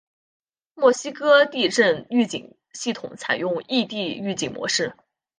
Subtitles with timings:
[0.73, 4.95] 墨西哥地震预警系统采用异地预警模式。